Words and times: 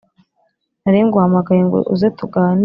naringuhamagaye 0.81 1.61
ngo 1.67 1.79
uze 1.93 2.07
tuganire” 2.17 2.59